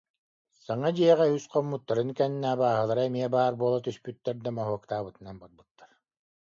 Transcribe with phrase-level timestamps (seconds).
[0.63, 5.89] Саҥа дьиэҕэ үс хоммуттарын кэннэ абааһылара эмиэ баар буола түспүттэр да, моһуоктаабытынан барбыттар